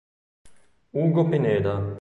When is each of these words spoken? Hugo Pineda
Hugo 0.97 1.21
Pineda 1.29 1.73